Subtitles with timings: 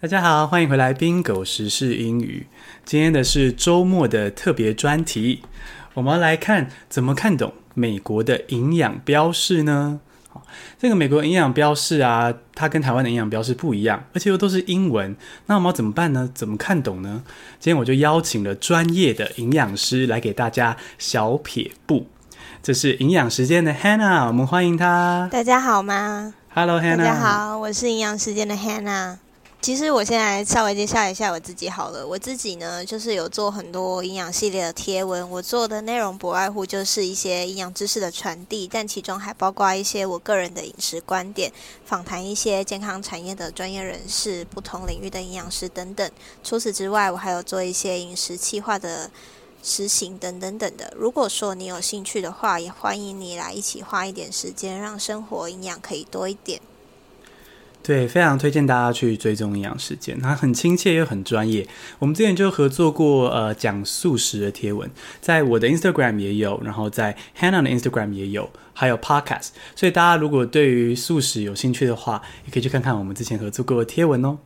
[0.00, 2.46] 大家好，欢迎回来冰狗时事英语。
[2.84, 5.42] 今天的是周末的特别专题，
[5.94, 9.98] 我们要来看怎么看懂美国的营养标示呢？
[10.28, 10.46] 好，
[10.78, 15.16] 这个美国营养标示啊，它跟台湾的营养标示不一样，而且又都是英文。
[15.46, 16.30] 那我们要怎么办呢？
[16.32, 17.24] 怎么看懂呢？
[17.58, 22.06] 今天我就邀请了专业的营养师来给大家小撇步。
[22.62, 25.28] 这是营养时间的 Hannah，我们欢迎她。
[25.32, 29.16] 大家好吗？Hello Hannah，大家好，我是营养时间的 Hannah。
[29.60, 32.06] 其实我现在稍微介绍一下我自己好了。
[32.06, 35.28] 我自己呢，就是有做很多营养系列的贴文。
[35.28, 41.52] 我做的内容不外乎就是一些营养知识的传递，但其中还包括一些我个人的饮食观点，
[41.84, 46.08] 访谈一些健康产业的专业人士、不同领域的营养师等等。
[46.44, 49.10] 除此之外，我还有做一些饮食计划的
[49.62, 50.94] 实行等等等的。
[50.96, 56.60] 如果说你有兴趣的话，也欢迎你来一起花一点时间，让生活营养可以多一点。
[57.88, 61.66] 对，非常推荐大家去追踪营养时间，它很亲切又很专业。
[61.98, 64.90] 我们之前就合作过，呃，讲素食的贴文，
[65.22, 69.52] 在我的 Instagram 也有，然后在 Hannah 的 Instagram 也有，还有 Podcast。
[69.74, 74.36] 所以大家如果对于素食有兴趣的话，也可以去看看我们之前合作过的贴文哦。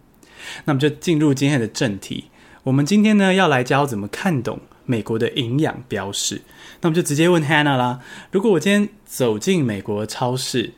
[0.67, 2.27] 那么就进入今天的正题，
[2.63, 6.43] 我们今天呢要来教怎么看懂美国的营养标示。
[6.81, 7.99] 那我们就直接问 Hannah 啦，
[8.31, 10.75] 如果我今天走进美国超市，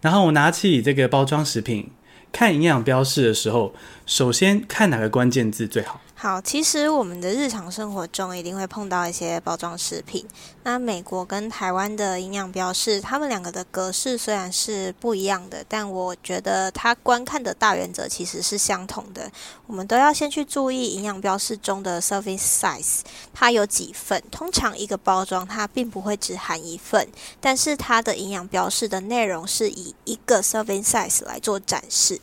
[0.00, 1.90] 然后我拿起这个包装食品，
[2.32, 3.74] 看营养标示的时候，
[4.06, 6.00] 首先看哪个关键字最好？
[6.20, 10.26] 好，其实我们的日常生活中一定会碰到一些包装食品。
[10.64, 19.30] 那美国跟台湾的营养标示，他们两个的格式虽然是不一样的，但我觉得它观看的大原则其实是相同的。
[19.68, 23.02] 我们都要先去注意营养标示中的 serving size，
[23.32, 24.20] 它有几份。
[24.32, 27.06] 通常一个包装它并不会只含一份，
[27.40, 32.20] 但是它的营养标示的内容是以一个 serving size 来做展示。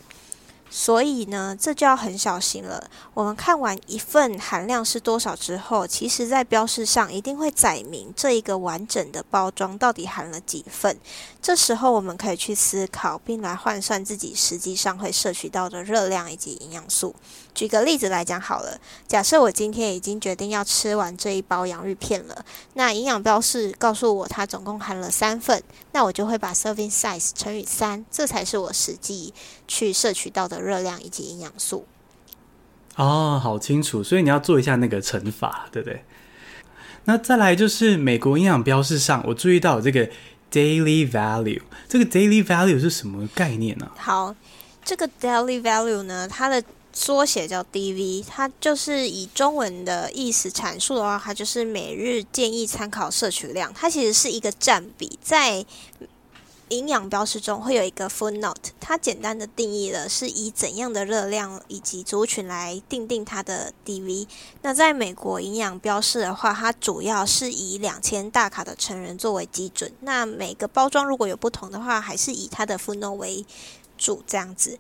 [0.78, 2.92] 所以呢，这就要很小心了。
[3.14, 11.00] 我们看完一份含量是多少之后，其实在标示上一定会载明这一个完整的包装到底含了几份。
[11.42, 17.16] 这时候我们可以去思考，并来换算自己实际上会摄取到的热量以及营养素。
[17.54, 25.64] 举个例子来讲好了，假设我今天已经决定要吃完这一包洋芋片了，那营养标示告诉我它总共含了三份，
[25.94, 29.34] 那我就会把 serving size 乘以三，这才是我实际
[29.70, 31.86] 去摄取到的热量以及营养素。
[32.96, 36.04] 哦，好清楚，所以你要做一下那个乘法，对不对？
[37.06, 40.10] 那再来就是美国营养标示上，我注意到这个
[40.52, 43.92] daily value，这个 daily value 是什么概念呢？
[43.98, 44.34] 好，
[44.84, 53.72] 这个 daily value 呢，它的缩写叫 DV，它就是以中文的意思阐述的话，它就是每日建议参考摄取量。
[53.74, 55.64] 它其实是一个占比，在
[56.70, 64.28] 营养标示中会有一个 footnote，它简单的定义了是以怎样的热量以及族群来定定它的 DV。
[64.64, 69.92] 那在美国营养标示的话，它主要是以两千大卡的成人作为基准。
[70.00, 73.46] 那每个包装如果有不同的话，还是以它的 footnote 为
[73.98, 74.80] 主，这样子。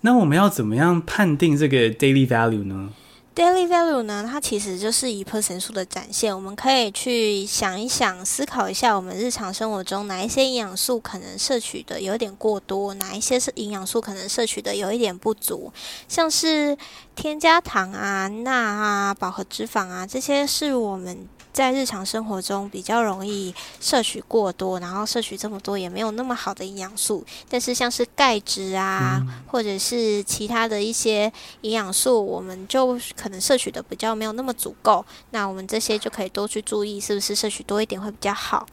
[0.00, 2.92] 那我们要怎么样判定这个 daily value 呢
[3.34, 6.34] ？daily value 呢，它其实就是以 person 数的展现。
[6.34, 15.72] 我们可以去想一想，思考一下，我们日常生活中哪一些营养素可能摄取的有点过多，哪一些是营养素可能摄取的有一点不足，
[16.08, 16.76] 像是
[17.14, 21.28] 添加糖啊、钠啊、饱和脂肪啊，这些是我们。
[21.58, 27.26] 在日常生活中比较容易摄取过多，然后摄取这么多也没有那么好的营养素。
[27.48, 31.32] 但是像是钙质啊，或者是其他的一些
[31.62, 35.04] 营养素，我们就可能摄取的比较没有那么足够。
[35.30, 38.64] 那我们这些就可以多去注意，是不是摄取多一点会比较好。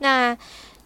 [0.00, 0.36] 那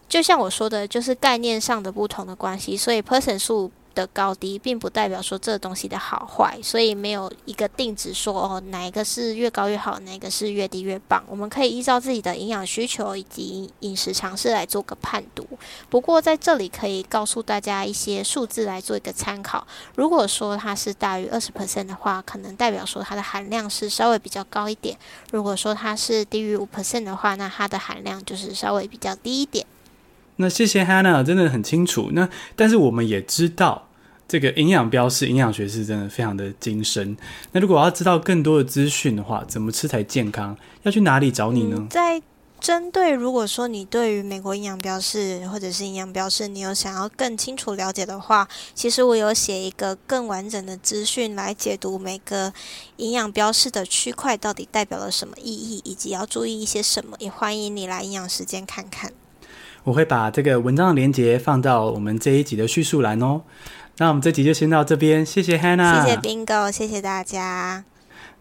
[0.07, 3.69] 就像我说的，就是概念上的不同的关系，所以 person 数
[3.99, 11.21] 的高低并不代表说这东西的好坏，所以没有一个定值说哦，哪一个是越高越好，哪一个是越低越棒。
[11.27, 15.45] 我们可以依照自己的营养需求以及饮食常识来做个判读。
[15.89, 19.67] 不过在这里可以告诉大家一些数字来做一个参考。
[19.95, 24.95] 如果说它是大于二十 percent 的话，可能代表说它的含量是稍微比较高一点；
[25.31, 29.65] 如果说它是低于五 percent 的话，那它的含量就是稍微比较低一点。
[30.37, 32.11] 那谢谢 Hanna，真的很清楚。
[32.13, 33.88] 那但是我们也知道。
[34.29, 37.17] 这个营养标示，营养学是真的非常的精深。
[37.51, 40.55] 那如果我要知道更多的资讯的话，怎么吃才健康？
[40.83, 41.87] 要去哪里找你呢？
[41.89, 42.21] 在
[42.59, 52.53] 针对如果说你对于美国营养标示或者是营养标示，你有想要更清楚了解的话，其实我有写一个更完整的资讯来解读每个
[52.97, 57.17] 营养标示的区块到底代表了什么意义，以及要注意一些什么。
[57.19, 59.11] 也欢迎你来营养时间看看。
[59.83, 63.41] 我会把这个文章的链接放到我们这一集的叙述栏哦。
[63.97, 67.83] 那我们这集就先到这边，谢谢 Hannah，谢谢 Bingo，谢谢大家。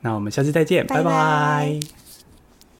[0.03, 1.03] 那我们下次再见，拜拜。
[1.03, 1.98] 拜拜。